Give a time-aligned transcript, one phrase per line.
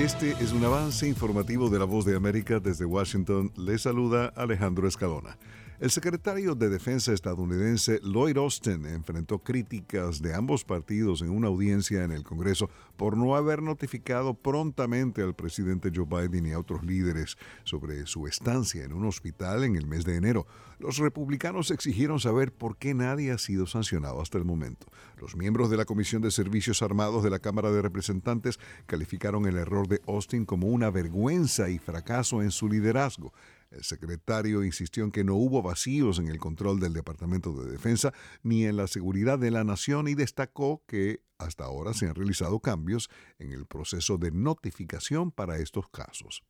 [0.00, 3.52] Este es un avance informativo de la Voz de América desde Washington.
[3.58, 5.36] Le saluda Alejandro Escalona.
[5.80, 12.04] El secretario de Defensa estadounidense Lloyd Austin enfrentó críticas de ambos partidos en una audiencia
[12.04, 12.68] en el Congreso
[12.98, 18.26] por no haber notificado prontamente al presidente Joe Biden y a otros líderes sobre su
[18.26, 20.46] estancia en un hospital en el mes de enero.
[20.78, 24.86] Los republicanos exigieron saber por qué nadie ha sido sancionado hasta el momento.
[25.18, 29.56] Los miembros de la Comisión de Servicios Armados de la Cámara de Representantes calificaron el
[29.56, 33.32] error de Austin como una vergüenza y fracaso en su liderazgo.
[33.70, 38.12] El secretario insistió en que no hubo vacíos en el control del Departamento de Defensa
[38.42, 42.60] ni en la seguridad de la nación y destacó que hasta ahora se han realizado
[42.60, 46.42] cambios en el proceso de notificación para estos casos.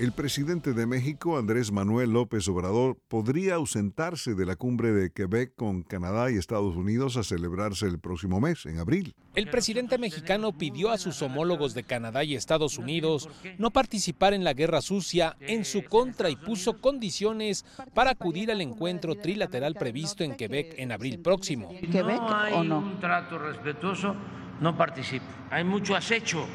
[0.00, 5.54] El presidente de México, Andrés Manuel López Obrador, podría ausentarse de la cumbre de Quebec
[5.54, 9.14] con Canadá y Estados Unidos a celebrarse el próximo mes, en abril.
[9.36, 14.42] El presidente mexicano pidió a sus homólogos de Canadá y Estados Unidos no participar en
[14.42, 20.24] la guerra sucia en su contra y puso condiciones para acudir al encuentro trilateral previsto
[20.24, 21.68] en Quebec en abril próximo.
[21.92, 22.20] ¿Quebec
[22.52, 22.78] o no?
[22.80, 24.16] Un trato respetuoso,
[24.60, 25.26] no participo.
[25.50, 26.48] Hay mucho acecho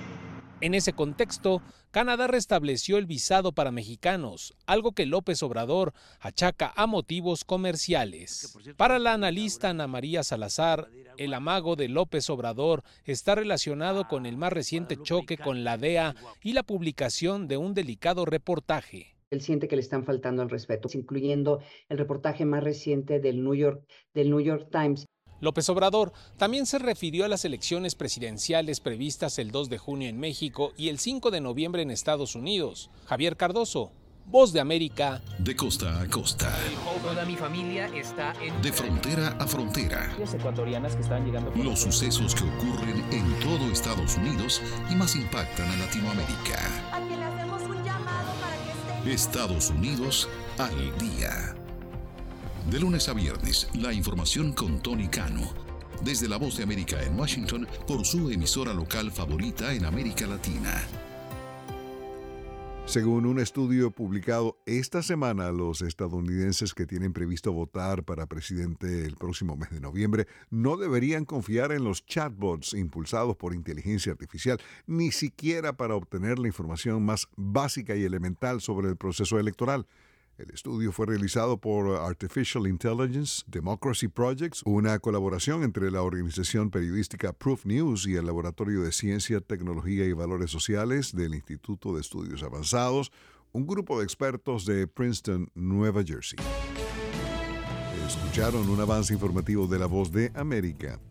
[0.62, 6.86] en ese contexto, Canadá restableció el visado para mexicanos, algo que López Obrador achaca a
[6.86, 8.58] motivos comerciales.
[8.78, 14.38] Para la analista Ana María Salazar, el amago de López Obrador está relacionado con el
[14.38, 19.16] más reciente choque con la DEA y la publicación de un delicado reportaje.
[19.32, 23.54] Él siente que le están faltando al respeto, incluyendo el reportaje más reciente del New
[23.54, 25.06] York, del New York Times
[25.42, 30.20] López Obrador también se refirió a las elecciones presidenciales previstas el 2 de junio en
[30.20, 32.90] México y el 5 de noviembre en Estados Unidos.
[33.06, 33.92] Javier Cardoso,
[34.32, 35.22] Voz de América.
[35.40, 36.56] De costa a costa.
[37.02, 38.62] Toda mi familia está en...
[38.62, 40.16] De frontera a frontera.
[40.20, 41.52] ecuatorianas que están llegando...
[41.56, 46.60] Los sucesos que ocurren en todo Estados Unidos y más impactan a Latinoamérica.
[49.04, 50.30] Estados Unidos
[50.60, 51.59] al día.
[52.70, 55.42] De lunes a viernes, la información con Tony Cano.
[56.04, 60.80] Desde la voz de América en Washington por su emisora local favorita en América Latina.
[62.86, 69.16] Según un estudio publicado esta semana, los estadounidenses que tienen previsto votar para presidente el
[69.16, 75.12] próximo mes de noviembre no deberían confiar en los chatbots impulsados por inteligencia artificial, ni
[75.12, 79.88] siquiera para obtener la información más básica y elemental sobre el proceso electoral.
[80.40, 87.34] El estudio fue realizado por Artificial Intelligence Democracy Projects, una colaboración entre la organización periodística
[87.34, 92.42] Proof News y el Laboratorio de Ciencia, Tecnología y Valores Sociales del Instituto de Estudios
[92.42, 93.12] Avanzados,
[93.52, 96.40] un grupo de expertos de Princeton, Nueva Jersey.
[98.08, 101.02] Escucharon un avance informativo de la voz de América.